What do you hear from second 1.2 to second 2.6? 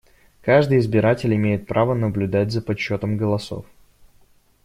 имеет право наблюдать